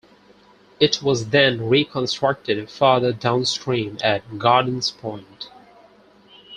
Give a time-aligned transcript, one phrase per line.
[0.79, 5.49] It was then reconstructed further downstream at Gardens Point.